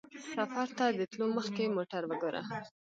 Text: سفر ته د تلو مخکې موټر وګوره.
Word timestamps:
سفر 0.35 0.67
ته 0.77 0.85
د 0.99 1.01
تلو 1.11 1.25
مخکې 1.37 1.63
موټر 1.75 2.01
وګوره. 2.07 2.41